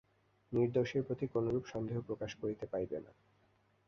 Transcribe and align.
নির্দোষীর 0.51 1.03
প্রতি 1.03 1.25
কোনোরূপ 1.27 1.63
সন্দেহ 1.65 1.97
প্রকাশ 2.07 2.31
করিতে 2.35 2.65
পাইবে 2.65 2.97
না। 2.99 3.11